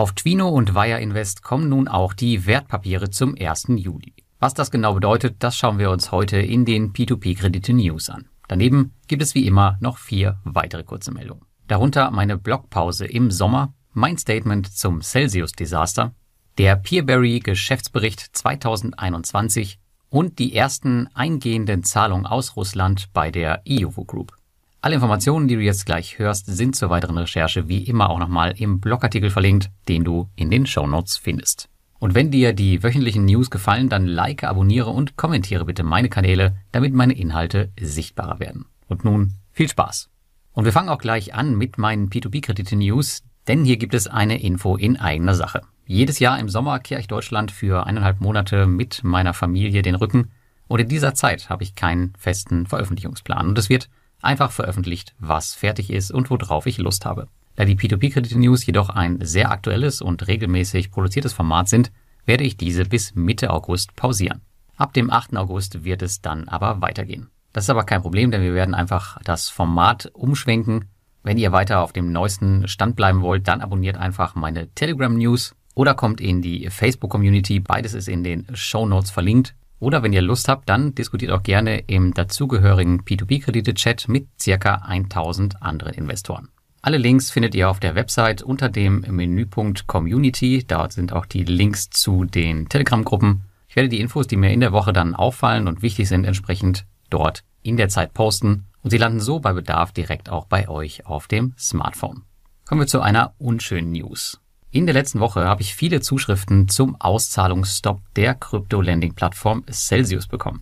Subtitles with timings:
[0.00, 3.66] Auf Twino und Wire Invest kommen nun auch die Wertpapiere zum 1.
[3.76, 4.14] Juli.
[4.38, 8.26] Was das genau bedeutet, das schauen wir uns heute in den P2P-Kredite News an.
[8.48, 11.44] Daneben gibt es wie immer noch vier weitere kurze Meldungen.
[11.68, 16.14] Darunter meine Blogpause im Sommer, mein Statement zum Celsius-Desaster,
[16.56, 19.78] der Peerberry Geschäftsbericht 2021
[20.08, 24.39] und die ersten eingehenden Zahlungen aus Russland bei der IOVO Group.
[24.82, 28.54] Alle Informationen, die du jetzt gleich hörst, sind zur weiteren Recherche wie immer auch nochmal
[28.56, 31.68] im Blogartikel verlinkt, den du in den Show Notes findest.
[31.98, 36.56] Und wenn dir die wöchentlichen News gefallen, dann like, abonniere und kommentiere bitte meine Kanäle,
[36.72, 38.64] damit meine Inhalte sichtbarer werden.
[38.88, 40.08] Und nun viel Spaß.
[40.52, 44.76] Und wir fangen auch gleich an mit meinen P2P-Kredite-News, denn hier gibt es eine Info
[44.76, 45.60] in eigener Sache.
[45.84, 50.30] Jedes Jahr im Sommer kehre ich Deutschland für eineinhalb Monate mit meiner Familie den Rücken
[50.68, 53.90] und in dieser Zeit habe ich keinen festen Veröffentlichungsplan und es wird
[54.22, 57.28] einfach veröffentlicht, was fertig ist und worauf ich Lust habe.
[57.56, 61.92] Da die P2P-Kredite-News jedoch ein sehr aktuelles und regelmäßig produziertes Format sind,
[62.24, 64.40] werde ich diese bis Mitte August pausieren.
[64.76, 65.36] Ab dem 8.
[65.36, 67.28] August wird es dann aber weitergehen.
[67.52, 70.86] Das ist aber kein Problem, denn wir werden einfach das Format umschwenken.
[71.22, 75.94] Wenn ihr weiter auf dem neuesten Stand bleiben wollt, dann abonniert einfach meine Telegram-News oder
[75.94, 77.60] kommt in die Facebook-Community.
[77.60, 79.54] Beides ist in den Show Notes verlinkt.
[79.80, 85.62] Oder wenn ihr Lust habt, dann diskutiert auch gerne im dazugehörigen P2P-Kredite-Chat mit circa 1000
[85.62, 86.50] anderen Investoren.
[86.82, 90.64] Alle Links findet ihr auf der Website unter dem Menüpunkt Community.
[90.66, 93.44] Dort sind auch die Links zu den Telegram-Gruppen.
[93.68, 96.86] Ich werde die Infos, die mir in der Woche dann auffallen und wichtig sind, entsprechend
[97.08, 101.06] dort in der Zeit posten und sie landen so bei Bedarf direkt auch bei euch
[101.06, 102.22] auf dem Smartphone.
[102.66, 104.40] Kommen wir zu einer unschönen News.
[104.72, 110.60] In der letzten Woche habe ich viele Zuschriften zum Auszahlungsstopp der Krypto-Lending-Plattform Celsius bekommen.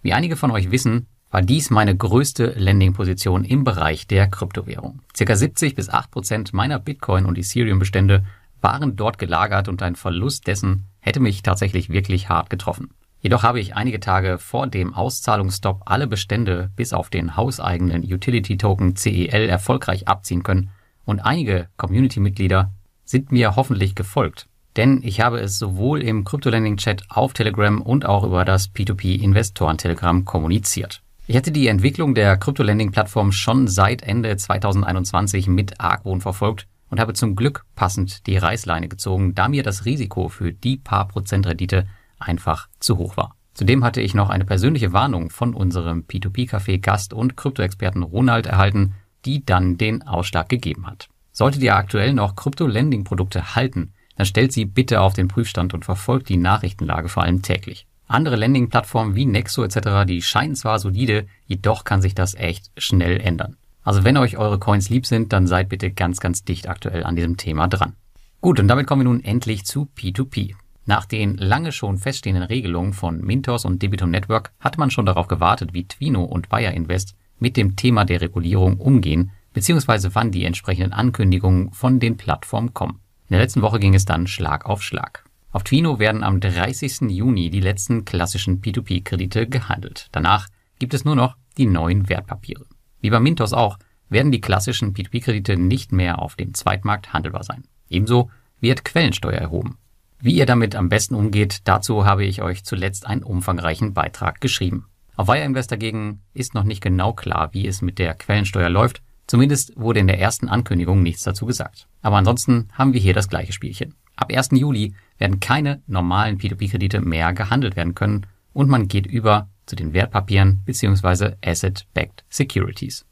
[0.00, 5.02] Wie einige von euch wissen, war dies meine größte Lending-Position im Bereich der Kryptowährung.
[5.14, 8.24] Circa 70 bis 8 Prozent meiner Bitcoin- und Ethereum-Bestände
[8.62, 12.94] waren dort gelagert und ein Verlust dessen hätte mich tatsächlich wirklich hart getroffen.
[13.20, 18.56] Jedoch habe ich einige Tage vor dem Auszahlungsstopp alle Bestände bis auf den hauseigenen Utility
[18.56, 20.70] Token CEL erfolgreich abziehen können
[21.04, 22.72] und einige Community-Mitglieder
[23.10, 24.46] sind mir hoffentlich gefolgt.
[24.76, 31.02] Denn ich habe es sowohl im Crypto-Lending-Chat auf Telegram und auch über das P2P-Investoren-Telegram kommuniziert.
[31.26, 37.14] Ich hatte die Entwicklung der Crypto-Lending-Plattform schon seit Ende 2021 mit Argwohn verfolgt und habe
[37.14, 41.86] zum Glück passend die Reißleine gezogen, da mir das Risiko für die paar Prozent Rendite
[42.18, 43.36] einfach zu hoch war.
[43.54, 48.94] Zudem hatte ich noch eine persönliche Warnung von unserem P2P-Café Gast und Krypto-Experten Ronald erhalten,
[49.24, 51.08] die dann den Ausschlag gegeben hat.
[51.40, 56.28] Solltet ihr aktuell noch Krypto-Lending-Produkte halten, dann stellt sie bitte auf den Prüfstand und verfolgt
[56.28, 57.86] die Nachrichtenlage vor allem täglich.
[58.06, 63.18] Andere Lending-Plattformen wie Nexo etc., die scheinen zwar solide, jedoch kann sich das echt schnell
[63.18, 63.56] ändern.
[63.82, 67.16] Also wenn euch eure Coins lieb sind, dann seid bitte ganz, ganz dicht aktuell an
[67.16, 67.94] diesem Thema dran.
[68.42, 70.56] Gut, und damit kommen wir nun endlich zu P2P.
[70.84, 75.26] Nach den lange schon feststehenden Regelungen von Mintos und Debitum Network hatte man schon darauf
[75.26, 80.44] gewartet, wie Twino und Wire Invest mit dem Thema der Regulierung umgehen beziehungsweise wann die
[80.44, 83.00] entsprechenden Ankündigungen von den Plattformen kommen.
[83.28, 85.24] In der letzten Woche ging es dann Schlag auf Schlag.
[85.52, 87.10] Auf Twino werden am 30.
[87.10, 90.08] Juni die letzten klassischen P2P-Kredite gehandelt.
[90.12, 92.66] Danach gibt es nur noch die neuen Wertpapiere.
[93.00, 93.78] Wie bei Mintos auch,
[94.08, 97.64] werden die klassischen P2P-Kredite nicht mehr auf dem Zweitmarkt handelbar sein.
[97.88, 98.30] Ebenso
[98.60, 99.78] wird Quellensteuer erhoben.
[100.20, 104.86] Wie ihr damit am besten umgeht, dazu habe ich euch zuletzt einen umfangreichen Beitrag geschrieben.
[105.16, 109.02] Auf Wire Invest dagegen ist noch nicht genau klar, wie es mit der Quellensteuer läuft
[109.30, 111.86] Zumindest wurde in der ersten Ankündigung nichts dazu gesagt.
[112.02, 113.94] Aber ansonsten haben wir hier das gleiche Spielchen.
[114.16, 114.48] Ab 1.
[114.54, 119.92] Juli werden keine normalen P2P-Kredite mehr gehandelt werden können und man geht über zu den
[119.92, 121.34] Wertpapieren bzw.
[121.44, 123.06] Asset-Backed Securities.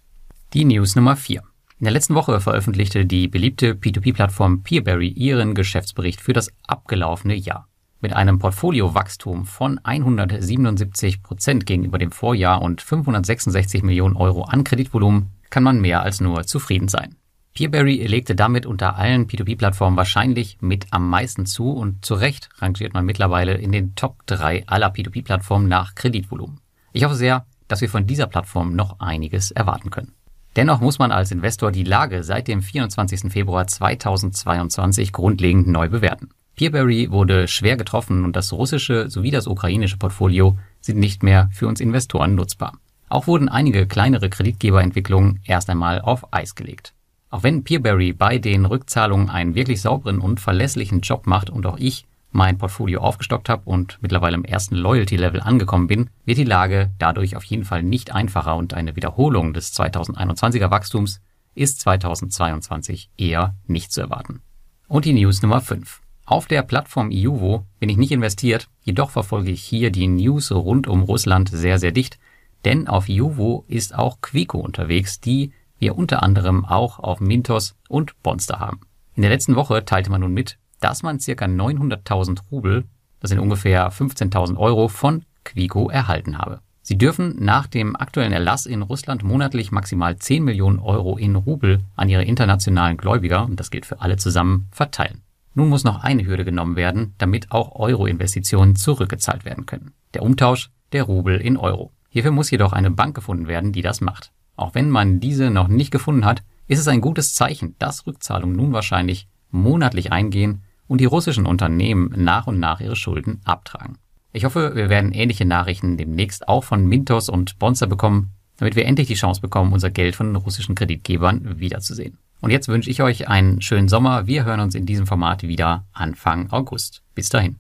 [0.54, 1.40] Die News Nummer 4.
[1.78, 7.68] In der letzten Woche veröffentlichte die beliebte P2P-Plattform Peerberry ihren Geschäftsbericht für das abgelaufene Jahr.
[8.00, 15.37] Mit einem Portfoliowachstum von 177 Prozent gegenüber dem Vorjahr und 566 Millionen Euro an Kreditvolumen
[15.50, 17.16] kann man mehr als nur zufrieden sein.
[17.54, 22.94] Peerberry legte damit unter allen P2P-Plattformen wahrscheinlich mit am meisten zu und zu Recht rangiert
[22.94, 26.60] man mittlerweile in den Top 3 aller P2P-Plattformen nach Kreditvolumen.
[26.92, 30.14] Ich hoffe sehr, dass wir von dieser Plattform noch einiges erwarten können.
[30.56, 33.32] Dennoch muss man als Investor die Lage seit dem 24.
[33.32, 36.30] Februar 2022 grundlegend neu bewerten.
[36.56, 41.68] Peerberry wurde schwer getroffen und das russische sowie das ukrainische Portfolio sind nicht mehr für
[41.68, 42.72] uns Investoren nutzbar.
[43.08, 46.94] Auch wurden einige kleinere Kreditgeberentwicklungen erst einmal auf Eis gelegt.
[47.30, 51.78] Auch wenn Peerberry bei den Rückzahlungen einen wirklich sauberen und verlässlichen Job macht und auch
[51.78, 56.90] ich mein Portfolio aufgestockt habe und mittlerweile im ersten Loyalty-Level angekommen bin, wird die Lage
[56.98, 61.20] dadurch auf jeden Fall nicht einfacher und eine Wiederholung des 2021er Wachstums
[61.54, 64.40] ist 2022 eher nicht zu erwarten.
[64.86, 66.00] Und die News Nummer 5.
[66.24, 70.86] Auf der Plattform Iuvo bin ich nicht investiert, jedoch verfolge ich hier die News rund
[70.86, 72.18] um Russland sehr, sehr dicht,
[72.64, 78.20] denn auf Iuvo ist auch Quico unterwegs, die wir unter anderem auch auf Mintos und
[78.22, 78.80] Bonster haben.
[79.14, 81.32] In der letzten Woche teilte man nun mit, dass man ca.
[81.32, 82.84] 900.000 Rubel,
[83.20, 86.60] das sind ungefähr 15.000 Euro, von Quico erhalten habe.
[86.82, 91.80] Sie dürfen nach dem aktuellen Erlass in Russland monatlich maximal 10 Millionen Euro in Rubel
[91.96, 95.20] an ihre internationalen Gläubiger, und das gilt für alle zusammen, verteilen.
[95.54, 99.92] Nun muss noch eine Hürde genommen werden, damit auch Euro-Investitionen zurückgezahlt werden können.
[100.14, 101.92] Der Umtausch der Rubel in Euro.
[102.08, 104.32] Hierfür muss jedoch eine Bank gefunden werden, die das macht.
[104.56, 108.56] Auch wenn man diese noch nicht gefunden hat, ist es ein gutes Zeichen, dass Rückzahlungen
[108.56, 113.98] nun wahrscheinlich monatlich eingehen und die russischen Unternehmen nach und nach ihre Schulden abtragen.
[114.32, 118.86] Ich hoffe, wir werden ähnliche Nachrichten demnächst auch von Mintos und Bonzer bekommen, damit wir
[118.86, 122.18] endlich die Chance bekommen, unser Geld von den russischen Kreditgebern wiederzusehen.
[122.40, 124.26] Und jetzt wünsche ich euch einen schönen Sommer.
[124.26, 127.02] Wir hören uns in diesem Format wieder Anfang August.
[127.14, 127.56] Bis dahin.